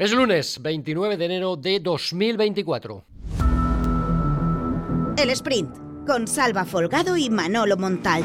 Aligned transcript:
Es 0.00 0.12
lunes 0.12 0.62
29 0.62 1.16
de 1.16 1.24
enero 1.24 1.56
de 1.56 1.80
2024. 1.80 3.04
El 5.16 5.30
sprint 5.30 5.76
con 6.06 6.28
Salva 6.28 6.64
Folgado 6.64 7.16
y 7.16 7.28
Manolo 7.28 7.76
Montal. 7.76 8.22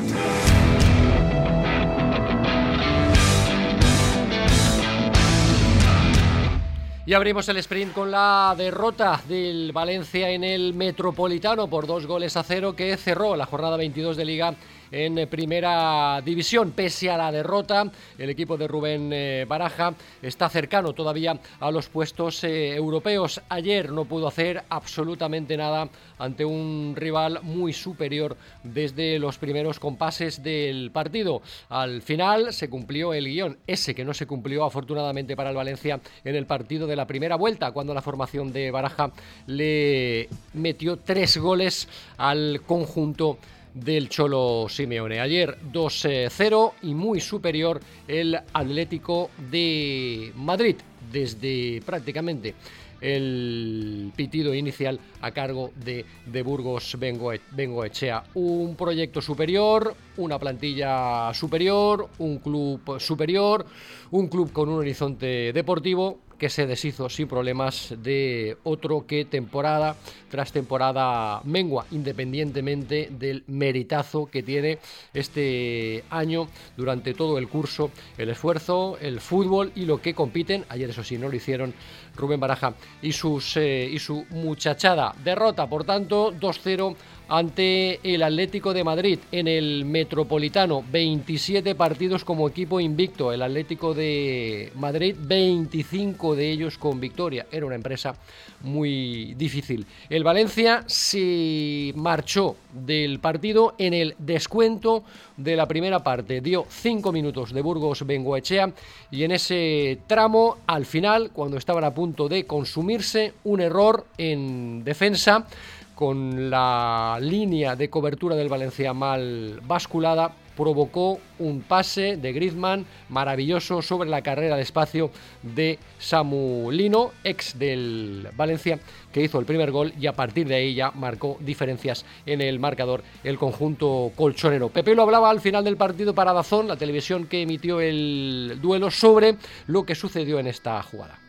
Y 7.08 7.14
abrimos 7.14 7.50
el 7.50 7.58
sprint 7.58 7.92
con 7.92 8.12
la 8.12 8.54
derrota 8.56 9.20
del 9.28 9.72
Valencia 9.72 10.30
en 10.30 10.44
el 10.44 10.76
Metropolitano 10.76 11.68
por 11.68 11.88
dos 11.88 12.06
goles 12.06 12.38
a 12.38 12.44
cero 12.44 12.76
que 12.76 12.96
cerró 12.98 13.36
la 13.36 13.48
jornada 13.48 13.78
22 13.78 14.16
de 14.16 14.26
Liga 14.26 14.54
en 14.94 15.28
primera 15.28 16.22
división. 16.24 16.72
Pese 16.72 17.10
a 17.10 17.18
la 17.18 17.32
derrota, 17.32 17.92
el 18.18 18.30
equipo 18.30 18.58
de 18.58 18.68
Rubén 18.68 19.10
eh, 19.12 19.46
Baraja 19.48 19.96
está 20.22 20.48
cercano 20.50 20.94
todavía 20.94 21.40
a 21.60 21.72
los 21.72 21.90
puestos 21.90 22.44
eh, 22.44 22.76
europeos. 22.76 23.42
Ayer 23.50 23.92
no 23.92 24.06
pudo 24.06 24.28
hacer 24.28 24.64
absolutamente 24.70 25.58
nada 25.58 25.90
ante 26.20 26.46
un 26.46 26.94
rival 26.96 27.40
muy 27.42 27.74
superior 27.74 28.38
desde 28.64 29.18
los 29.18 29.40
primeros 29.40 29.80
compases 29.80 30.44
del 30.44 30.92
partido. 30.92 31.42
Al 31.70 32.04
final 32.04 32.54
se 32.54 32.70
cumplió 32.70 33.16
el 33.16 33.26
guion, 33.26 33.58
ese 33.66 33.96
que 33.96 34.06
no 34.06 34.14
se 34.14 34.28
cumplió 34.28 34.64
afortunadamente 34.64 35.36
para 35.36 35.50
el 35.50 35.56
Valencia 35.56 36.00
en 36.24 36.36
el 36.36 36.46
partido 36.46 36.86
de 36.86 36.96
la 36.96 37.08
primera 37.08 37.36
vuelta, 37.36 37.72
cuando 37.72 37.96
la 37.96 38.02
formación 38.04 38.54
de 38.54 38.70
Baraja 38.70 39.12
le 39.48 40.30
metió 40.54 40.98
tres 40.98 41.38
goles 41.38 41.88
al 42.18 42.62
conjunto 42.68 43.40
del 43.74 44.10
Cholo 44.10 44.68
Simeone. 44.70 45.20
Ayer 45.20 45.58
2-0 45.72 46.74
y 46.84 46.94
muy 46.94 47.20
superior 47.20 47.80
el 48.08 48.36
Atlético 48.54 49.30
de 49.50 50.32
Madrid 50.36 50.76
desde 51.12 51.82
prácticamente 51.86 52.56
el 53.02 54.14
pitido 54.16 54.54
inicial 54.54 55.00
a 55.22 55.32
cargo 55.32 55.72
de, 55.76 56.06
de 56.26 56.42
Burgos 56.42 56.98
Bengoechea. 56.98 58.24
Un 58.36 58.76
proyecto 58.76 59.22
superior, 59.22 59.94
una 60.18 60.40
plantilla 60.40 61.34
superior, 61.34 62.10
un 62.20 62.40
club 62.40 63.00
superior, 63.00 63.66
un 64.12 64.28
club 64.28 64.54
con 64.54 64.70
un 64.70 64.76
horizonte 64.80 65.52
deportivo 65.52 66.20
que 66.44 66.50
se 66.50 66.68
deshizo 66.68 67.08
sin 67.08 67.30
problemas 67.30 67.96
de 68.00 68.58
otro 68.64 69.08
que 69.08 69.24
temporada 69.24 69.96
tras 70.30 70.52
temporada 70.52 71.40
mengua, 71.46 71.86
independientemente 71.92 73.08
del 73.10 73.46
meritazo 73.48 74.26
que 74.26 74.44
tiene 74.44 74.80
este 75.14 76.04
año 76.10 76.50
durante 76.76 77.14
todo 77.14 77.38
el 77.38 77.48
curso, 77.48 77.92
el 78.18 78.28
esfuerzo, 78.28 78.98
el 79.00 79.22
fútbol 79.22 79.72
y 79.74 79.86
lo 79.86 80.02
que 80.02 80.14
compiten. 80.14 80.66
Ayer 80.68 80.90
eso 80.90 81.02
sí, 81.02 81.18
no 81.18 81.30
lo 81.30 81.36
hicieron 81.38 81.74
Rubén 82.14 82.42
Baraja 82.42 82.74
y, 83.02 83.14
sus, 83.14 83.56
eh, 83.56 83.90
y 83.90 84.00
su 84.00 84.26
muchachada. 84.30 85.16
Derrota, 85.24 85.70
por 85.70 85.86
tanto, 85.86 86.34
2-0 86.34 86.94
ante 87.34 88.00
el 88.04 88.22
Atlético 88.22 88.76
de 88.76 88.84
Madrid 88.84 89.18
en 89.32 89.48
el 89.48 89.86
Metropolitano. 89.86 90.84
27 90.92 91.74
partidos 91.74 92.24
como 92.24 92.48
equipo 92.48 92.80
invicto. 92.80 93.34
El 93.34 93.42
Atlético 93.42 93.96
de 93.96 94.72
Madrid, 94.76 95.16
25 95.18 96.36
de 96.36 96.52
ellos 96.52 96.78
con 96.78 97.00
victoria. 97.00 97.48
Era 97.52 97.66
una 97.66 97.74
empresa 97.74 98.16
muy 98.62 99.34
difícil. 99.34 99.84
El 100.12 100.24
Valencia 100.24 100.84
se 100.86 101.92
marchó 101.96 102.56
del 102.72 103.20
partido 103.20 103.74
en 103.80 103.96
el 103.96 104.14
descuento 104.20 105.04
de 105.36 105.56
la 105.56 105.68
primera 105.68 106.04
parte. 106.04 106.40
Dio 106.40 106.68
5 106.70 107.12
minutos 107.12 107.52
de 107.52 107.64
Burgos 107.64 108.06
Bengoechea 108.06 108.72
y 109.10 109.24
en 109.24 109.32
ese 109.32 109.98
tramo, 110.06 110.58
al 110.68 110.86
final, 110.86 111.32
cuando 111.32 111.58
estaban 111.58 111.84
a 111.84 111.96
punto 111.96 112.30
de 112.30 112.46
consumirse, 112.46 113.34
un 113.44 113.60
error 113.60 114.06
en 114.20 114.84
defensa 114.84 115.48
con 115.96 116.50
la 116.50 117.18
línea 117.22 117.76
de 117.76 117.90
cobertura 117.90 118.36
del 118.36 118.50
Valencia 118.50 118.94
mal 118.94 119.60
basculada, 119.66 120.34
provocó 120.56 121.20
un 121.40 121.62
pase 121.62 122.18
de 122.18 122.34
Griezmann 122.34 122.86
maravilloso 123.10 123.82
sobre 123.82 124.10
la 124.10 124.22
carrera 124.22 124.56
de 124.56 124.62
espacio 124.62 125.12
de 125.42 125.80
Samu 126.00 126.72
Lino, 126.72 127.12
ex 127.24 127.58
del 127.58 128.28
Valencia, 128.36 128.80
que 129.12 129.24
hizo 129.24 129.40
el 129.40 129.46
primer 129.46 129.72
gol 129.72 129.94
y 130.00 130.08
a 130.08 130.14
partir 130.14 130.48
de 130.48 130.56
ahí 130.56 130.76
ya 130.76 130.92
marcó 130.92 131.38
diferencias 131.40 132.06
en 132.26 132.42
el 132.42 132.60
marcador 132.60 133.04
el 133.24 133.38
conjunto 133.38 134.12
colchonero. 134.16 134.70
Pepe 134.70 134.96
lo 134.96 135.04
hablaba 135.04 135.30
al 135.30 135.42
final 135.42 135.64
del 135.64 135.78
partido 135.78 136.14
para 136.14 136.34
Dazón, 136.34 136.68
la 136.68 136.78
televisión 136.78 137.26
que 137.26 137.42
emitió 137.42 137.82
el 137.82 138.60
duelo, 138.62 138.92
sobre 138.92 139.38
lo 139.68 139.86
que 139.86 139.96
sucedió 139.96 140.40
en 140.40 140.48
esta 140.48 140.82
jugada. 140.84 141.23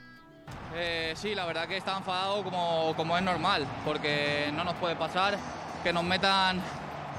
Eh, 0.77 1.13
sí, 1.15 1.35
la 1.35 1.47
verdad 1.47 1.69
que 1.69 1.77
está 1.77 1.97
enfadado 1.97 2.43
como, 2.43 2.95
como 2.97 3.17
es 3.17 3.23
normal, 3.23 3.67
porque 3.85 4.51
no 4.55 4.65
nos 4.65 4.75
puede 4.75 4.97
pasar 4.97 5.39
que 5.85 5.93
nos 5.93 6.03
metan 6.03 6.61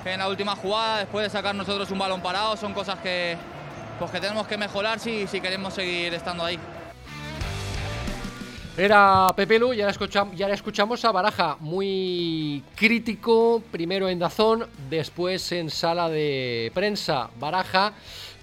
en 0.03 0.19
la 0.19 0.27
última 0.27 0.55
jugada 0.55 0.99
después 0.99 1.23
de 1.23 1.29
sacar 1.29 1.55
nosotros 1.55 1.89
un 1.91 1.99
balón 1.99 2.21
parado. 2.21 2.57
Son 2.57 2.73
cosas 2.73 2.99
que, 2.99 3.37
pues 3.97 4.11
que 4.11 4.19
tenemos 4.19 4.45
que 4.47 4.57
mejorar 4.57 4.99
si, 4.99 5.25
si 5.27 5.39
queremos 5.39 5.73
seguir 5.73 6.13
estando 6.13 6.43
ahí. 6.43 6.59
Era 8.77 9.27
Pepe 9.37 9.57
Lu 9.57 9.73
y 9.73 9.79
ahora, 9.79 9.91
escuchamos, 9.91 10.37
escuchamos 10.37 11.05
a 11.05 11.11
Baraja, 11.13 11.55
muy 11.61 12.61
crítico, 12.75 13.63
primero 13.71 14.09
en 14.09 14.19
Dazón, 14.19 14.67
después 14.89 15.49
en 15.53 15.69
sala 15.69 16.09
de 16.09 16.73
prensa. 16.73 17.29
Baraja 17.39 17.93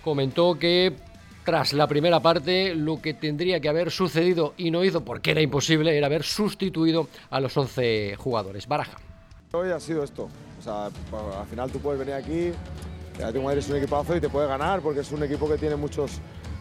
comentó 0.03 0.59
que 0.59 0.97
tras 1.45 1.73
la 1.73 1.87
primera 1.87 2.21
parte, 2.21 2.75
lo 2.75 3.01
que 3.01 3.15
tendría 3.15 3.61
que 3.61 3.69
haber 3.69 3.91
sucedido 3.91 4.55
y 4.57 4.71
no 4.71 4.85
hizo 4.85 5.05
porque 5.05 5.33
era 5.33 5.41
imposible 5.41 5.97
era 5.97 6.07
haber 6.07 6.23
sustituido 6.23 7.09
a 7.31 7.41
los 7.41 7.57
11 7.57 8.17
jugadores. 8.17 8.67
Baraja. 8.67 8.99
Hoy 9.53 9.71
ha 9.71 9.81
sido 9.81 10.05
esto. 10.05 10.29
O 10.59 10.63
sea, 10.63 10.87
al 10.87 11.47
final 11.51 11.71
tú 11.71 11.81
puedes 11.81 11.99
venir 11.99 12.15
aquí, 12.15 12.53
tengo 13.17 13.45
Madrid 13.45 13.59
es 13.59 13.69
un 13.69 13.77
equipazo 13.77 14.17
y 14.17 14.21
te 14.21 14.29
puede 14.29 14.47
ganar 14.47 14.81
porque 14.81 15.01
es 15.01 15.13
un 15.13 15.23
equipo 15.23 15.49
que 15.49 15.59
tiene 15.59 15.77
muchos 15.77 16.21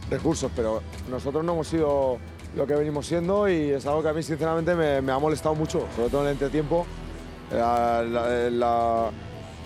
recursos, 0.10 0.52
pero 0.56 0.82
nosotros 1.10 1.44
no 1.44 1.54
hemos 1.54 1.68
sido 1.68 2.18
lo 2.56 2.68
que 2.68 2.76
venimos 2.76 3.06
siendo 3.06 3.48
y 3.48 3.72
es 3.72 3.86
algo 3.86 4.02
que 4.02 4.10
a 4.10 4.14
mí 4.14 4.22
sinceramente 4.24 4.76
me, 4.76 5.12
ha 5.12 5.20
molestado 5.20 5.56
mucho, 5.56 5.88
sobre 5.96 6.10
todo 6.10 6.22
en 6.22 6.28
el 6.28 6.34
entretiempo. 6.34 6.86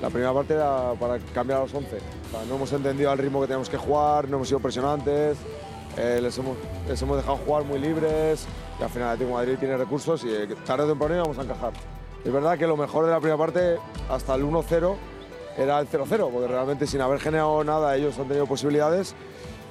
Primera 0.10 0.34
parte 0.34 0.54
era 0.54 0.94
para 1.00 1.20
cambiar 1.34 1.60
a 1.60 1.64
los 1.64 1.74
11. 1.74 1.98
no 2.48 2.56
hemos 2.56 2.72
entendido 2.74 3.12
el 3.12 3.18
ritmo 3.18 3.42
que 3.42 3.48
tenemos 3.48 3.70
que 3.70 3.78
jugar, 3.78 4.30
no 4.30 4.38
hemos 4.38 4.48
sido 4.48 4.60
presionantes, 4.60 5.38
eh, 5.98 6.20
les, 6.22 6.38
hemos, 6.38 6.58
dejado 7.18 7.38
jugar 7.38 7.64
muy 7.64 7.80
libres 7.80 8.46
y 8.80 8.84
al 8.84 8.90
final 8.90 9.08
el 9.08 9.14
Atlético 9.14 9.38
Madrid 9.38 9.56
tiene 9.58 9.78
recursos 9.78 10.26
y 10.26 10.30
eh, 10.30 10.48
tarde 10.66 10.84
o 10.84 10.88
temprano 10.88 11.22
vamos 11.22 11.40
a 11.40 11.44
encajar. 11.44 11.72
Es 12.24 12.34
verdad 12.34 12.58
que 12.58 12.68
lo 12.68 12.76
mejor 12.76 13.06
de 13.06 13.12
la 13.12 13.20
primera 13.20 13.38
parte 13.38 13.78
hasta 14.10 14.36
el 14.36 14.44
1-0 14.44 14.96
era 15.58 15.80
el 15.80 15.88
0-0, 15.88 16.32
porque 16.32 16.48
realmente 16.48 16.86
sin 16.86 17.00
haber 17.00 17.20
generado 17.20 17.64
nada 17.64 17.96
ellos 17.96 18.20
han 18.20 18.28
tenido 18.28 18.46
posibilidades, 18.46 19.16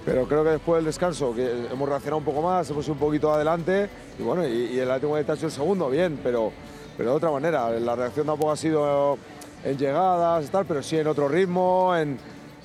pero 0.07 0.27
creo 0.27 0.45
que 0.45 0.51
después 0.51 0.79
del 0.79 0.87
descanso 0.87 1.35
que 1.35 1.67
hemos 1.71 1.89
reaccionado 1.89 2.19
un 2.19 2.25
poco 2.25 2.41
más, 2.41 2.71
hemos 2.71 2.87
ido 2.87 2.95
un 2.95 3.01
poquito 3.01 3.33
adelante 3.33 3.91
y 4.19 4.23
bueno, 4.23 4.47
y, 4.47 4.79
el 4.79 4.91
Atlético 4.91 5.13
Madrid 5.13 5.31
ha 5.31 5.35
hecho 5.35 5.47
el 5.47 5.53
segundo, 5.53 5.91
bien, 5.91 6.19
pero, 6.23 6.53
pero 6.97 7.11
de 7.11 7.17
otra 7.17 7.31
manera, 7.31 7.69
la 7.71 7.97
reacción 7.97 8.27
tampoco 8.27 8.53
ha 8.53 8.57
sido 8.57 9.19
en 9.65 9.79
llegadas, 9.79 10.51
tal, 10.51 10.67
pero 10.67 10.83
sí 10.83 10.99
en 10.99 11.07
otro 11.07 11.29
ritmo, 11.29 11.97
en, 11.97 12.19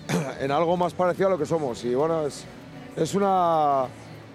en, 0.41 0.51
algo 0.51 0.75
más 0.77 0.93
parecido 0.93 1.27
a 1.27 1.31
lo 1.31 1.37
que 1.37 1.45
somos. 1.45 1.83
Y 1.85 1.95
bueno, 1.95 2.27
es, 2.27 2.43
es, 2.95 3.15
una, 3.15 3.85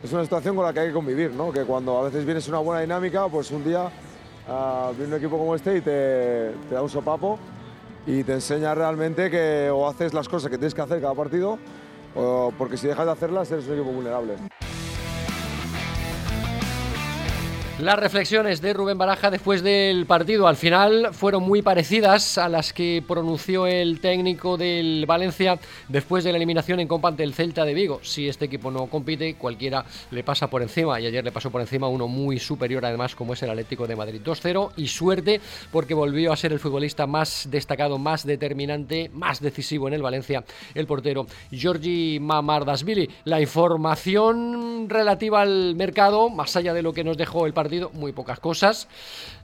es 0.03 0.13
una 0.13 0.23
situación 0.23 0.57
con 0.57 0.65
la 0.65 0.73
que 0.73 0.81
hay 0.81 0.89
que 0.89 0.95
convivir, 0.95 1.33
¿no? 1.33 1.53
que 1.53 1.65
cuando 1.65 1.99
a 1.99 2.05
veces 2.05 2.25
vienes 2.25 2.49
una 2.49 2.59
buena 2.59 2.81
dinámica, 2.81 3.29
pues 3.29 3.51
un 3.51 3.65
día 3.65 3.85
uh, 3.85 4.95
viene 4.97 5.15
un 5.15 5.19
equipo 5.21 5.39
como 5.39 5.55
este 5.55 5.77
y 5.77 5.81
te, 5.81 6.53
te 6.69 6.75
da 6.75 6.83
un 6.83 6.91
sopapo 6.91 7.39
y 8.07 8.23
te 8.23 8.33
enseña 8.33 8.75
realmente 8.75 9.31
que 9.31 9.71
o 9.71 9.89
haces 9.89 10.13
las 10.15 10.29
cosas 10.29 10.51
que 10.51 10.59
tienes 10.59 10.75
que 10.75 10.83
hacer 10.83 11.01
cada 11.01 11.15
partido, 11.15 11.59
o 12.15 12.53
porque 12.59 12.77
si 12.77 12.87
dejas 12.87 13.07
de 13.07 13.13
hacerlas 13.13 13.51
eres 13.51 13.67
un 13.67 13.75
equipo 13.75 13.93
vulnerable. 13.93 14.37
Las 17.81 17.98
reflexiones 17.98 18.60
de 18.60 18.72
Rubén 18.72 18.98
Baraja 18.98 19.33
después 19.33 19.60
del 19.60 20.07
partido 20.07 20.47
al 20.47 20.54
final 20.54 21.09
fueron 21.10 21.43
muy 21.43 21.60
parecidas 21.60 22.39
a 22.39 22.48
las 22.48 22.72
que 22.72 23.03
pronunció 23.07 23.66
el 23.66 23.98
técnico 23.98 24.57
del 24.57 25.04
Valencia 25.09 25.59
después 25.89 26.22
de 26.22 26.31
la 26.31 26.37
eliminación 26.37 26.78
en 26.78 26.87
Copa 26.87 27.09
ante 27.09 27.25
el 27.25 27.34
Celta 27.34 27.65
de 27.65 27.75
Vigo. 27.75 27.98
Si 28.03 28.28
este 28.28 28.45
equipo 28.45 28.71
no 28.71 28.87
compite, 28.87 29.34
cualquiera 29.34 29.84
le 30.13 30.22
pasa 30.22 30.48
por 30.48 30.63
encima 30.63 31.01
y 31.01 31.07
ayer 31.07 31.25
le 31.25 31.33
pasó 31.33 31.51
por 31.51 31.60
encima 31.60 31.89
uno 31.89 32.07
muy 32.07 32.39
superior 32.39 32.87
además 32.87 33.16
como 33.16 33.33
es 33.33 33.43
el 33.43 33.51
Atlético 33.51 33.89
de 33.89 33.97
Madrid 33.97 34.21
2-0 34.25 34.71
y 34.77 34.87
suerte 34.87 35.41
porque 35.72 35.95
volvió 35.95 36.33
a 36.33 36.37
ser 36.37 36.53
el 36.53 36.60
futbolista 36.60 37.09
más 37.09 37.48
destacado, 37.51 37.98
más 37.98 38.25
determinante, 38.25 39.10
más 39.13 39.41
decisivo 39.41 39.89
en 39.89 39.95
el 39.95 40.03
Valencia, 40.03 40.45
el 40.77 40.87
portero 40.87 41.27
Giorgi 41.51 42.21
Mamardasvili. 42.21 43.10
La 43.25 43.41
información 43.41 44.89
relativa 44.89 45.43
al 45.43 45.75
mercado, 45.75 46.31
más 46.31 46.54
allá 46.54 46.72
de 46.72 46.83
lo 46.83 46.93
que 46.93 47.03
nos 47.03 47.16
dejó 47.16 47.47
el 47.47 47.53
partido 47.53 47.64
partido, 47.65 47.91
muy 47.95 48.13
pocas 48.13 48.41
cosas, 48.41 48.89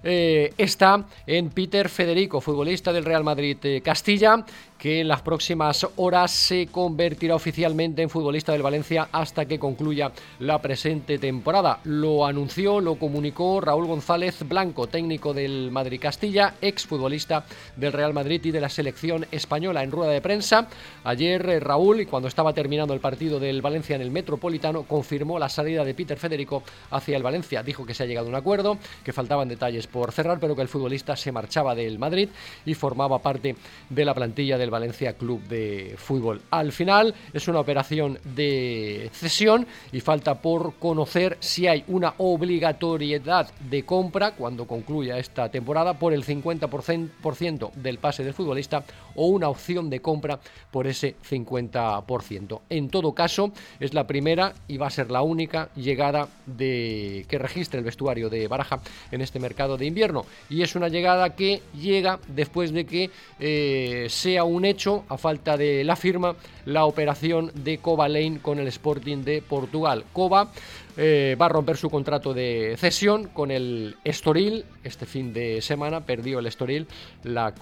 eh, 0.05 0.53
está 0.59 1.05
en 1.27 1.49
Peter 1.49 1.89
Federico, 1.89 2.41
futbolista 2.41 2.93
del 2.93 3.05
Real 3.05 3.25
Madrid 3.25 3.57
eh, 3.63 3.81
Castilla, 3.81 4.45
que 4.81 5.01
en 5.01 5.09
las 5.09 5.21
próximas 5.21 5.87
horas 5.97 6.31
se 6.31 6.69
convertirá 6.69 7.35
oficialmente 7.35 8.01
en 8.01 8.09
futbolista 8.09 8.53
del 8.53 8.63
Valencia 8.63 9.09
hasta 9.13 9.45
que 9.45 9.59
concluya 9.59 10.11
la 10.39 10.59
presente 10.61 11.19
temporada. 11.19 11.81
Lo 11.85 12.25
anunció, 12.25 12.81
lo 12.81 12.95
comunicó 12.95 13.61
Raúl 13.61 13.87
González 13.87 14.43
Blanco, 14.49 14.87
técnico 14.87 15.35
del 15.35 15.71
Madrid 15.71 16.01
Castilla, 16.01 16.55
ex 16.63 16.87
futbolista 16.87 17.45
del 17.77 17.93
Real 17.93 18.15
Madrid 18.15 18.41
y 18.45 18.51
de 18.53 18.61
la 18.61 18.71
selección 18.71 19.27
española 19.31 19.83
en 19.83 19.91
rueda 19.91 20.13
de 20.13 20.23
prensa. 20.23 20.67
Ayer 21.05 21.47
eh, 21.47 21.61
Raúl, 21.61 22.07
cuando 22.07 22.29
estaba 22.29 22.55
terminando 22.55 22.95
el 22.95 23.01
partido 23.01 23.39
del 23.39 23.61
Valencia 23.61 23.97
en 23.97 24.03
el 24.03 24.11
Metropolitano, 24.11 24.85
confirmó 24.85 25.39
la 25.39 25.51
salida 25.51 25.85
de 25.85 25.93
Peter 25.93 26.19
Federico 26.19 26.63
hacia 26.91 27.19
el 27.19 27.23
Valencia. 27.23 27.63
Dijo 27.63 27.85
que 27.85 27.93
se 27.93 28.05
llegado 28.11 28.27
a 28.27 28.31
un 28.31 28.37
acuerdo, 28.37 28.79
que 29.05 29.13
faltaban 29.13 29.49
detalles 29.49 29.87
por 29.87 30.13
cerrar, 30.13 30.39
pero 30.39 30.55
que 30.55 30.63
el 30.63 30.69
futbolista 30.69 31.17
se 31.17 31.33
marchaba 31.33 31.75
del 31.75 31.99
Madrid 31.99 32.29
y 32.67 32.75
formaba 32.75 33.21
parte 33.21 33.57
de 33.89 34.05
la 34.05 34.15
plantilla 34.15 34.59
del 34.59 34.71
Valencia 34.71 35.15
Club 35.15 35.43
de 35.45 35.95
Fútbol. 35.97 36.43
Al 36.51 36.73
final 36.73 37.15
es 37.33 37.49
una 37.49 37.61
operación 37.61 38.19
de 38.25 39.11
cesión 39.13 39.67
y 39.93 40.01
falta 40.01 40.41
por 40.41 40.75
conocer 40.75 41.37
si 41.41 41.67
hay 41.67 41.85
una 41.89 42.15
obligatoriedad 42.19 43.51
de 43.69 43.85
compra 43.85 44.33
cuando 44.33 44.67
concluya 44.67 45.19
esta 45.19 45.51
temporada 45.51 45.99
por 45.99 46.13
el 46.13 46.25
50% 46.25 47.73
del 47.75 47.99
pase 47.99 48.25
del 48.25 48.35
futbolista 48.35 48.85
o 49.15 49.27
una 49.27 49.49
opción 49.49 49.91
de 49.91 50.01
compra 50.01 50.41
por 50.71 50.87
ese 50.87 51.17
50%. 51.29 52.61
En 52.69 52.91
todo 52.91 53.13
caso, 53.15 53.53
es 53.79 53.95
la 53.95 54.07
primera 54.07 54.55
y 54.69 54.77
va 54.77 54.89
a 54.89 54.91
ser 54.91 55.11
la 55.11 55.23
única 55.23 55.71
llegada 55.75 56.29
de 56.47 57.27
que 57.29 57.39
registre 57.39 57.79
el 57.79 57.85
vestuario 57.85 58.00
de 58.01 58.49
Baraja 58.49 58.81
en 59.11 59.21
este 59.21 59.39
mercado 59.39 59.77
de 59.77 59.85
invierno 59.85 60.25
y 60.49 60.63
es 60.63 60.75
una 60.75 60.89
llegada 60.89 61.37
que 61.37 61.61
llega 61.79 62.19
después 62.29 62.73
de 62.73 62.87
que 62.87 63.11
eh, 63.39 64.07
sea 64.09 64.45
un 64.45 64.65
hecho, 64.65 65.05
a 65.09 65.19
falta 65.19 65.59
de 65.59 65.85
la 65.85 65.97
firma, 65.97 66.35
la 66.65 66.87
operación 66.87 67.53
de 67.55 67.79
Coba 67.79 68.09
Lane 68.09 68.39
con 68.41 68.59
el 68.59 68.69
Sporting 68.69 69.19
de 69.19 69.43
Portugal. 69.43 70.05
Coba 70.15 70.51
eh, 70.97 71.37
va 71.41 71.47
a 71.47 71.49
romper 71.49 71.77
su 71.77 71.89
contrato 71.89 72.35
de 72.35 72.75
cesión 72.79 73.29
con 73.29 73.51
el 73.51 73.97
Estoril. 74.05 74.65
Este 74.83 75.07
fin 75.07 75.33
de 75.33 75.61
semana 75.61 76.01
perdió 76.01 76.39
el 76.39 76.47
Estoril 76.47 76.87
la, 77.25 77.53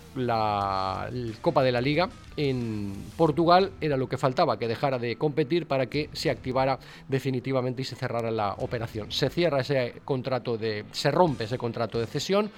Copa 1.40 1.62
de 1.62 1.72
la 1.72 1.80
Liga 1.80 2.08
en 2.36 2.92
Portugal. 3.16 3.72
Era 3.80 3.96
lo 3.96 4.08
que 4.08 4.16
faltaba, 4.16 4.58
que 4.58 4.68
dejara 4.68 4.98
de 4.98 5.16
competir 5.16 5.66
para 5.66 5.86
que 5.86 6.10
se 6.12 6.30
activara 6.30 6.78
definitivamente 7.08 7.82
y 7.82 7.84
se 7.84 7.96
cerrara 7.96 8.30
la 8.30 8.54
operación. 8.58 9.10
Se 9.10 9.30
cierra 9.30 9.60
ese 9.60 9.94
contrato 10.04 10.56
de. 10.56 10.84
se 10.92 11.10
rompe 11.10 11.44
ese 11.44 11.58
contrato 11.58 11.98
de 11.98 12.06
cesión. 12.06 12.50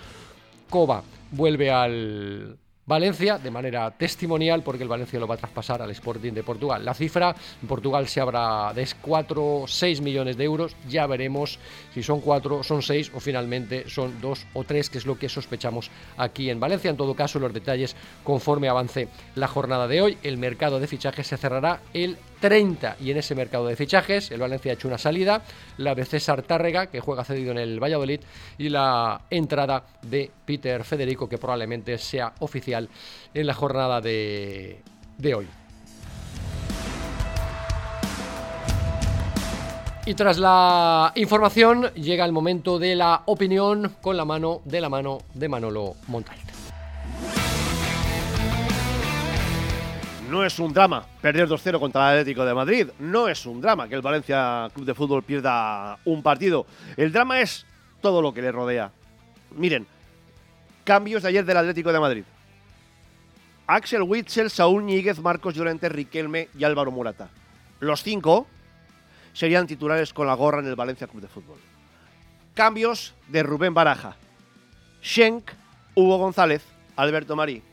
Coba 0.69 1.03
vuelve 1.33 1.71
al 1.71 2.57
Valencia 2.91 3.39
de 3.39 3.53
manera 3.53 3.89
testimonial 3.93 4.65
porque 4.65 4.83
el 4.83 4.89
Valencia 4.89 5.21
lo 5.21 5.29
va 5.29 5.37
a 5.37 5.39
traspasar 5.39 5.81
al 5.81 5.93
Sporting 5.93 6.33
de 6.33 6.43
Portugal. 6.43 6.85
La 6.85 6.93
cifra 6.93 7.37
en 7.63 7.69
Portugal 7.69 8.09
se 8.09 8.21
habrá 8.21 8.73
de 8.75 8.85
4 9.01 9.65
6 9.69 10.01
millones 10.01 10.37
de 10.37 10.43
euros. 10.43 10.75
Ya 10.89 11.07
veremos 11.07 11.61
si 11.95 12.03
son 12.03 12.21
4, 12.21 12.65
son 12.65 12.83
6 12.83 13.13
o 13.15 13.21
finalmente 13.21 13.89
son 13.89 14.21
2 14.21 14.47
o 14.55 14.65
3, 14.65 14.91
que 14.91 14.99
es 14.99 15.07
lo 15.07 15.17
que 15.17 15.29
sospechamos 15.29 15.89
aquí 16.17 16.51
en 16.51 16.59
Valencia. 16.59 16.91
En 16.91 16.97
todo 16.97 17.15
caso, 17.15 17.39
los 17.39 17.53
detalles 17.53 17.95
conforme 18.25 18.69
avance 18.69 19.07
la 19.37 19.47
jornada 19.47 19.87
de 19.87 20.03
hoy. 20.03 20.19
El 20.25 20.37
mercado 20.39 20.81
de 20.81 20.89
fichajes 20.89 21.29
se 21.29 21.37
cerrará 21.37 21.83
el 21.95 22.19
30 22.41 22.97
y 23.01 23.11
en 23.11 23.19
ese 23.19 23.35
mercado 23.35 23.67
de 23.67 23.77
fichajes 23.77 24.31
el 24.31 24.41
Valencia 24.41 24.73
ha 24.73 24.75
hecho 24.75 24.89
una 24.89 24.99
salida, 24.99 25.43
la 25.77 25.95
de 25.95 26.05
César 26.05 26.43
Tárrega 26.43 26.87
que 26.87 27.01
juega 27.01 27.25
cedido 27.25 27.53
en 27.53 27.59
el 27.59 27.81
Valladolid 27.81 28.21
y 28.59 28.69
la 28.69 29.23
entrada 29.31 29.85
de 30.03 30.31
Peter 30.45 30.83
Federico 30.85 31.29
que 31.29 31.39
probablemente 31.39 31.99
sea 31.99 32.33
oficial 32.41 32.89
en 33.35 33.47
la 33.47 33.55
jornada 33.55 34.01
de, 34.01 34.81
de 35.19 35.35
hoy. 35.35 35.47
Y 40.07 40.15
tras 40.15 40.39
la 40.39 41.13
información 41.15 41.93
llega 41.95 42.25
el 42.25 42.33
momento 42.33 42.79
de 42.79 42.97
la 42.97 43.23
opinión 43.27 43.97
con 44.01 44.17
la 44.17 44.25
mano 44.25 44.63
de 44.65 44.81
la 44.81 44.89
mano 44.89 45.19
de 45.35 45.49
Manolo 45.49 45.95
Montal. 46.09 46.39
No 50.31 50.45
es 50.45 50.61
un 50.61 50.73
drama 50.73 51.05
perder 51.21 51.49
2-0 51.49 51.81
contra 51.81 52.13
el 52.13 52.21
Atlético 52.21 52.45
de 52.45 52.55
Madrid. 52.55 52.87
No 53.01 53.27
es 53.27 53.45
un 53.47 53.61
drama 53.61 53.89
que 53.89 53.97
el 53.97 54.01
Valencia 54.01 54.69
Club 54.73 54.87
de 54.87 54.95
Fútbol 54.95 55.25
pierda 55.25 55.99
un 56.05 56.23
partido. 56.23 56.67
El 56.97 57.11
drama 57.11 57.41
es 57.41 57.67
todo 58.01 58.23
lo 58.23 58.33
que 58.33 58.41
le 58.41 58.53
rodea. 58.53 58.93
Miren, 59.57 59.89
cambios 60.85 61.25
de 61.25 61.31
ayer 61.31 61.45
del 61.45 61.57
Atlético 61.57 61.93
de 61.93 61.99
Madrid. 61.99 62.25
Axel 63.67 64.03
Witzel, 64.03 64.51
Saúl 64.51 64.85
Ñíguez, 64.85 65.19
Marcos 65.19 65.57
Llorente, 65.57 65.89
Riquelme 65.89 66.49
y 66.57 66.63
Álvaro 66.63 66.93
Murata. 66.93 67.29
Los 67.81 68.05
cinco 68.05 68.47
serían 69.33 69.67
titulares 69.67 70.15
con 70.15 70.29
la 70.29 70.35
gorra 70.35 70.61
en 70.61 70.67
el 70.67 70.77
Valencia 70.77 71.09
Club 71.09 71.23
de 71.23 71.29
Fútbol. 71.29 71.59
Cambios 72.55 73.15
de 73.27 73.43
Rubén 73.43 73.75
Baraja. 73.75 74.15
Schenk, 75.03 75.51
Hugo 75.97 76.19
González, 76.19 76.63
Alberto 76.95 77.35
Marí, 77.35 77.65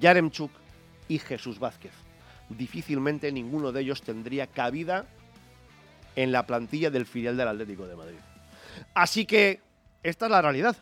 Yaremchuk 0.00 0.50
y 1.06 1.20
Jesús 1.20 1.60
Vázquez. 1.60 1.99
Difícilmente 2.50 3.32
ninguno 3.32 3.72
de 3.72 3.80
ellos 3.80 4.02
tendría 4.02 4.46
cabida 4.46 5.06
en 6.16 6.32
la 6.32 6.46
plantilla 6.46 6.90
del 6.90 7.06
filial 7.06 7.36
del 7.36 7.48
Atlético 7.48 7.86
de 7.86 7.96
Madrid. 7.96 8.18
Así 8.94 9.24
que 9.24 9.60
esta 10.02 10.26
es 10.26 10.30
la 10.30 10.42
realidad. 10.42 10.76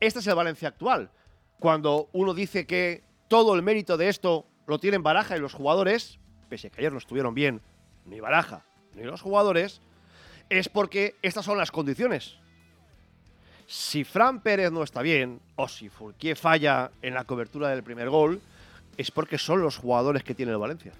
Este 0.00 0.18
es 0.18 0.26
el 0.26 0.34
Valencia 0.34 0.68
actual. 0.68 1.10
Cuando 1.58 2.08
uno 2.12 2.34
dice 2.34 2.66
que 2.66 3.02
todo 3.28 3.54
el 3.54 3.62
mérito 3.62 3.96
de 3.96 4.08
esto 4.08 4.46
lo 4.66 4.78
tienen 4.78 5.02
Baraja 5.02 5.36
y 5.36 5.40
los 5.40 5.54
jugadores, 5.54 6.18
pese 6.48 6.66
a 6.66 6.70
que 6.70 6.80
ayer 6.80 6.92
no 6.92 6.98
estuvieron 6.98 7.34
bien 7.34 7.60
ni 8.06 8.20
Baraja 8.20 8.64
ni 8.94 9.02
los 9.02 9.22
jugadores, 9.22 9.80
es 10.48 10.68
porque 10.68 11.16
estas 11.22 11.44
son 11.44 11.58
las 11.58 11.70
condiciones. 11.70 12.36
Si 13.66 14.04
Fran 14.04 14.40
Pérez 14.40 14.70
no 14.70 14.82
está 14.82 15.00
bien, 15.00 15.40
o 15.56 15.68
si 15.68 15.88
Fourquier 15.88 16.36
falla 16.36 16.90
en 17.00 17.14
la 17.14 17.24
cobertura 17.24 17.70
del 17.70 17.82
primer 17.82 18.10
gol, 18.10 18.40
es 18.96 19.10
porque 19.10 19.38
son 19.38 19.60
los 19.62 19.76
jugadores 19.76 20.22
que 20.22 20.34
tiene 20.34 20.52
el 20.52 20.58
Valencia. 20.58 20.92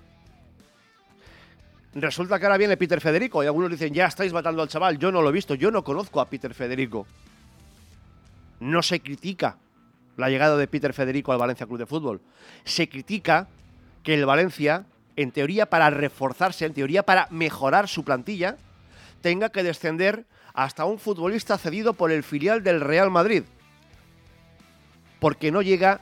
Resulta 1.95 2.39
que 2.39 2.47
ahora 2.47 2.59
viene 2.59 2.77
Peter 2.77 3.01
Federico 3.01 3.43
y 3.43 3.47
algunos 3.47 3.71
dicen, 3.71 3.95
ya 3.95 4.07
estáis 4.07 4.33
matando 4.33 4.63
al 4.63 4.69
chaval. 4.69 4.99
Yo 4.99 5.13
no 5.13 5.23
lo 5.23 5.29
he 5.29 5.33
visto, 5.33 5.55
yo 5.55 5.71
no 5.71 5.85
conozco 5.85 6.21
a 6.21 6.29
Peter 6.29 6.53
Federico. 6.53 7.07
No 8.59 8.83
se 8.83 9.01
critica 9.01 9.57
la 10.17 10.29
llegada 10.29 10.57
de 10.57 10.67
Peter 10.67 10.93
Federico 10.93 11.33
al 11.33 11.39
Valencia 11.39 11.67
Club 11.67 11.79
de 11.79 11.87
Fútbol. 11.87 12.21
Se 12.65 12.89
critica 12.89 13.47
que 14.03 14.15
el 14.15 14.27
Valencia, 14.27 14.87
en 15.17 15.31
teoría 15.31 15.67
para 15.67 15.91
reforzarse, 15.91 16.67
en 16.67 16.75
teoría 16.75 17.05
para 17.05 17.29
mejorar 17.31 17.89
su 17.89 18.05
plantilla, 18.05 18.57
tenga 19.21 19.51
que 19.51 19.63
descender 19.63 20.25
hasta 20.53 20.85
un 20.85 20.99
futbolista 20.99 21.59
cedido 21.59 21.95
por 21.95 22.11
el 22.11 22.25
filial 22.25 22.65
del 22.65 22.81
Real 22.81 23.11
Madrid. 23.11 23.45
Porque 25.21 25.53
no 25.53 25.63
llega 25.63 26.01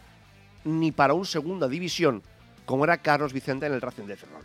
ni 0.65 0.93
para 0.93 1.15
un 1.15 1.27
segunda 1.27 1.69
división, 1.69 2.23
como 2.65 2.85
era 2.85 2.99
Carlos 2.99 3.33
Vicente 3.33 3.67
en 3.67 3.75
el 3.75 3.81
Racing 3.81 4.05
de 4.05 4.17
Ferrol. 4.17 4.45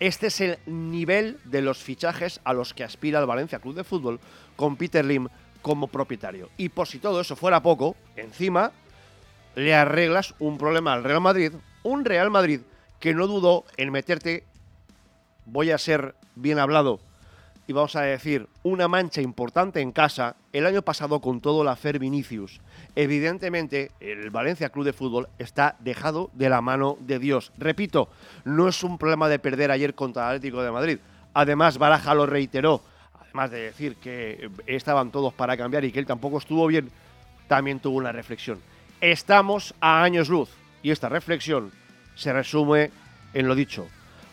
Este 0.00 0.28
es 0.28 0.40
el 0.40 0.58
nivel 0.66 1.38
de 1.44 1.60
los 1.60 1.78
fichajes 1.78 2.40
a 2.44 2.54
los 2.54 2.72
que 2.72 2.84
aspira 2.84 3.20
el 3.20 3.26
Valencia 3.26 3.58
Club 3.58 3.74
de 3.74 3.84
Fútbol 3.84 4.18
con 4.56 4.76
Peter 4.76 5.04
Lim 5.04 5.28
como 5.60 5.88
propietario. 5.88 6.48
Y 6.56 6.70
por 6.70 6.88
si 6.88 6.98
todo 6.98 7.20
eso 7.20 7.36
fuera 7.36 7.62
poco, 7.62 7.96
encima 8.16 8.72
le 9.54 9.74
arreglas 9.74 10.34
un 10.38 10.56
problema 10.56 10.94
al 10.94 11.04
Real 11.04 11.20
Madrid, 11.20 11.52
un 11.82 12.04
Real 12.04 12.30
Madrid 12.30 12.60
que 12.98 13.14
no 13.14 13.26
dudó 13.26 13.64
en 13.76 13.90
meterte, 13.90 14.44
voy 15.44 15.70
a 15.70 15.78
ser 15.78 16.14
bien 16.34 16.58
hablado, 16.58 17.00
y 17.70 17.72
vamos 17.72 17.94
a 17.94 18.02
decir, 18.02 18.48
una 18.64 18.88
mancha 18.88 19.20
importante 19.20 19.80
en 19.80 19.92
casa 19.92 20.34
el 20.52 20.66
año 20.66 20.82
pasado 20.82 21.20
con 21.20 21.40
todo 21.40 21.62
la 21.62 21.76
Fer 21.76 22.00
Vinicius. 22.00 22.60
Evidentemente, 22.96 23.92
el 24.00 24.30
Valencia 24.30 24.70
Club 24.70 24.86
de 24.86 24.92
Fútbol 24.92 25.28
está 25.38 25.76
dejado 25.78 26.30
de 26.32 26.48
la 26.48 26.62
mano 26.62 26.98
de 26.98 27.20
Dios. 27.20 27.52
Repito, 27.58 28.08
no 28.44 28.66
es 28.66 28.82
un 28.82 28.98
problema 28.98 29.28
de 29.28 29.38
perder 29.38 29.70
ayer 29.70 29.94
contra 29.94 30.22
el 30.22 30.28
Atlético 30.30 30.64
de 30.64 30.72
Madrid. 30.72 30.98
Además, 31.32 31.78
Baraja 31.78 32.12
lo 32.12 32.26
reiteró, 32.26 32.80
además 33.20 33.52
de 33.52 33.60
decir 33.60 33.94
que 33.94 34.50
estaban 34.66 35.12
todos 35.12 35.32
para 35.32 35.56
cambiar 35.56 35.84
y 35.84 35.92
que 35.92 36.00
él 36.00 36.06
tampoco 36.06 36.38
estuvo 36.38 36.66
bien, 36.66 36.90
también 37.46 37.78
tuvo 37.78 37.98
una 37.98 38.10
reflexión. 38.10 38.58
Estamos 39.00 39.76
a 39.80 40.02
años 40.02 40.28
luz 40.28 40.50
y 40.82 40.90
esta 40.90 41.08
reflexión 41.08 41.70
se 42.16 42.32
resume 42.32 42.90
en 43.32 43.46
lo 43.46 43.54
dicho. 43.54 43.86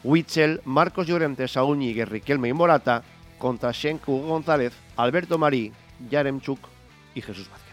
Witzel, 0.03 0.61
Marcos 0.65 1.05
Llorente, 1.05 1.47
Saúl 1.47 1.77
Ñíguez, 1.77 2.09
Riquelme 2.09 2.47
y 2.47 2.53
Morata 2.53 3.03
contra 3.37 3.71
Shenku 3.71 4.27
González, 4.27 4.73
Alberto 4.95 5.37
Marí, 5.37 5.71
Yaremchuk 6.09 6.59
y 7.15 7.21
Jesús 7.21 7.49
Vázquez. 7.49 7.66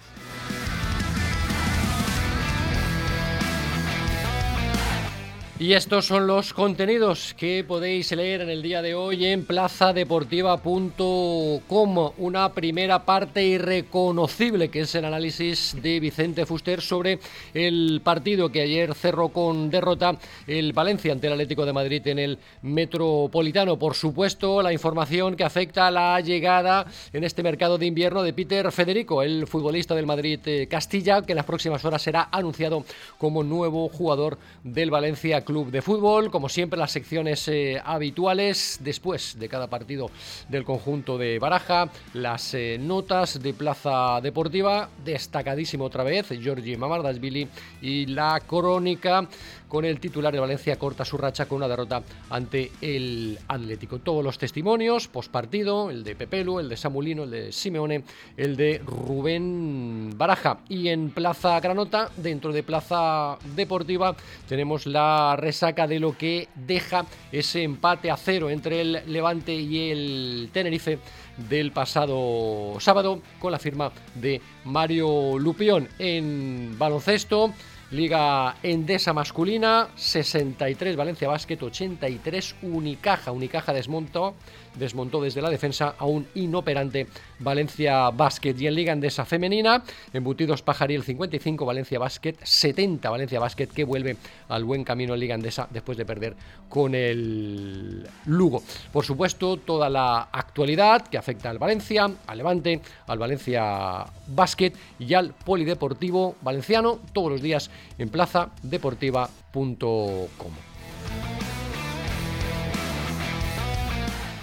Y 5.57 5.75
estos 5.75 6.07
son 6.07 6.27
los 6.27 6.53
contenidos 6.53 7.33
que 7.35 7.63
podéis 7.63 8.11
leer 8.11 8.41
en 8.41 8.51
el 8.51 8.61
día 8.61 8.83
de 8.83 8.97
hoy 8.97 9.25
en 9.25 9.47
plazadeportiva.com. 9.47 12.11
Una 12.19 12.53
primera 12.53 13.05
parte 13.05 13.45
irreconocible 13.45 14.69
que 14.69 14.81
es 14.81 14.93
el 14.97 15.05
análisis 15.05 15.77
de 15.81 16.01
Vicente 16.01 16.45
Fuster 16.45 16.81
sobre 16.81 17.21
el 17.55 18.01
partido 18.03 18.51
que 18.51 18.63
ayer 18.63 18.97
cerró 18.97 19.29
con 19.29 19.71
derrota 19.71 20.17
el 20.49 20.73
Valencia 20.73 21.13
ante 21.13 21.29
el 21.29 21.35
Atlético 21.35 21.65
de 21.65 21.73
Madrid 21.73 22.05
en 22.09 22.19
el 22.19 22.37
Metropolitano. 22.63 23.79
Por 23.79 23.95
supuesto, 23.95 24.61
la 24.61 24.73
información 24.73 25.37
que 25.37 25.45
afecta 25.45 25.87
a 25.87 25.93
la 25.93 26.21
llegada 26.21 26.85
en 27.13 27.23
este 27.23 27.45
mercado 27.45 27.79
de 27.79 27.87
invierno 27.87 28.25
de 28.25 28.33
Peter 28.33 28.73
Federico, 28.73 29.23
el 29.23 29.47
futbolista 29.47 29.95
del 29.95 30.07
Madrid 30.07 30.41
eh, 30.47 30.67
Castilla, 30.69 31.23
que 31.23 31.31
en 31.31 31.37
las 31.37 31.47
próximas 31.47 31.85
horas 31.85 32.03
será 32.03 32.29
anunciado 32.33 32.85
como 33.19 33.45
nuevo 33.45 33.89
jugador 33.89 34.37
del 34.65 34.91
Valencia 34.91 35.44
Club 35.45 35.71
de 35.71 35.83
Fútbol. 35.83 36.31
Como 36.31 36.49
siempre, 36.49 36.79
las 36.79 36.93
secciones 36.93 37.47
eh, 37.49 37.81
habituales 37.85 38.79
después 38.83 39.39
de 39.39 39.49
cada 39.49 39.69
partido 39.69 40.11
del 40.49 40.65
conjunto 40.65 41.19
de 41.19 41.39
Baraja, 41.39 41.91
las 42.15 42.55
eh, 42.55 42.79
notas 42.81 43.43
de 43.43 43.55
Plaza 43.55 44.21
Deportiva, 44.21 44.89
destacadísimo 45.05 45.85
otra 45.85 46.05
vez, 46.05 46.29
Giorgi 46.31 46.77
Mamardasvili, 46.77 47.49
y 47.83 48.07
la 48.07 48.41
crónica 48.47 49.29
con 49.75 49.85
el 49.85 49.99
titular 49.99 50.33
de 50.33 50.39
Valencia 50.39 50.79
corta 50.79 51.05
su 51.05 51.19
racha 51.19 51.47
con 51.47 51.57
una 51.57 51.67
derrota 51.67 52.01
ante 52.31 52.71
el 52.81 53.37
Atlético. 53.49 53.99
Todos 53.99 54.23
los 54.23 54.39
testimonios, 54.39 55.09
postpartido, 55.09 55.91
el 55.91 56.05
de 56.05 56.15
Pepelu, 56.15 56.61
el 56.61 56.69
de 56.69 56.77
Samulino, 56.77 57.25
el 57.25 57.31
de 57.31 57.51
Simeone, 57.51 58.05
el 58.37 58.57
de 58.57 58.81
Rubén 58.87 60.13
Baraja. 60.17 60.59
Y 60.69 60.91
en 60.91 61.11
Plaza 61.11 61.59
Granota, 61.59 62.09
dentro 62.17 62.53
de 62.53 62.63
Plaza 62.63 63.37
Deportiva, 63.57 64.15
tenemos 64.49 64.87
la 64.87 65.34
resaca 65.37 65.87
de 65.87 66.01
lo 66.01 66.17
que 66.17 66.49
deja 66.55 67.07
ese 67.33 67.63
empate 67.63 68.11
a 68.11 68.17
cero 68.17 68.51
entre 68.51 68.81
el 68.81 69.03
Levante 69.07 69.55
y 69.55 69.91
el 69.91 70.51
Tenerife 70.53 70.99
del 71.37 71.73
pasado 71.73 72.77
sábado 72.81 73.21
con 73.39 73.53
la 73.53 73.59
firma 73.59 73.93
de 74.15 74.41
Mario 74.65 75.39
Lupión 75.39 75.89
en 75.99 76.77
baloncesto. 76.79 77.53
Liga 77.91 78.57
Endesa 78.63 79.13
masculina, 79.13 79.89
63 79.95 80.97
Valencia 80.97 81.29
Basket, 81.29 81.63
83 81.63 82.57
Unicaja. 82.63 83.31
Unicaja 83.31 83.73
desmontó, 83.73 84.35
desmontó 84.75 85.23
desde 85.23 85.43
la 85.43 85.51
defensa 85.51 85.95
a 85.99 86.07
un 86.07 86.27
inoperante 86.35 87.07
Valencia 87.39 88.11
Basket. 88.11 88.55
Y 88.59 88.67
en 88.67 88.75
Liga 88.75 88.93
Endesa 88.93 89.25
femenina, 89.25 89.83
embutidos 90.13 90.63
Pajariel 90.63 91.03
55, 91.03 91.65
Valencia 91.65 91.99
Basket 91.99 92.37
70. 92.43 93.11
Valencia 93.11 93.41
Basket 93.41 93.69
que 93.69 93.85
vuelve 93.85 94.17
al 94.49 94.65
buen 94.65 94.85
camino 94.85 95.15
en 95.15 95.21
Liga 95.21 95.35
Endesa 95.35 95.69
después 95.71 95.99
de 95.99 96.05
perder 96.05 96.37
con 96.69 96.95
el 96.95 98.07
Lugo. 98.27 98.63
Por 98.93 99.05
supuesto, 99.05 99.57
toda 99.59 99.89
la 99.89 100.29
actualidad 100.33 101.09
que 101.09 101.19
afecta 101.19 101.51
al 101.51 101.59
Valencia, 101.59 102.11
al 102.27 102.39
Levante, 102.39 102.81
al 103.07 103.19
Valencia 103.19 104.07
Basket 104.27 104.73
y 104.99 105.15
al 105.15 105.35
Polideportivo 105.35 106.37
Valenciano 106.43 106.99
todos 107.13 107.31
los 107.31 107.43
días 107.43 107.71
en 107.99 108.09
plazadeportiva.com. 108.09 110.74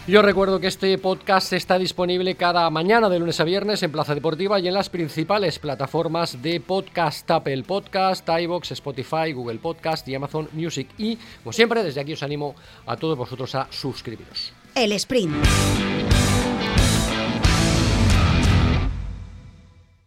Yo 0.08 0.24
recuerdo 0.24 0.60
que 0.60 0.66
este 0.66 0.98
podcast 0.98 1.54
está 1.54 1.78
disponible 1.78 2.34
cada 2.34 2.68
mañana 2.72 3.08
de 3.08 3.20
lunes 3.20 3.40
a 3.40 3.44
viernes 3.44 3.84
en 3.84 3.92
Plaza 3.92 4.16
Deportiva 4.16 4.60
y 4.60 4.68
en 4.68 4.74
las 4.74 4.90
principales 4.90 5.60
plataformas 5.60 6.42
de 6.42 6.60
podcast, 6.60 7.30
Apple 7.30 7.62
Podcast, 7.62 8.28
iBox, 8.28 8.72
Spotify, 8.72 9.32
Google 9.32 9.60
Podcast 9.60 10.08
y 10.08 10.16
Amazon 10.16 10.50
Music. 10.54 10.90
Y, 10.98 11.18
como 11.44 11.54
siempre, 11.54 11.84
desde 11.84 12.02
aquí 12.02 12.14
os 12.14 12.24
animo 12.24 12.56
a 12.88 12.98
todos 12.98 13.16
vosotros 13.16 13.54
a 13.54 13.68
suscribiros. 13.70 14.54
El 14.74 14.92
sprint. 14.94 15.36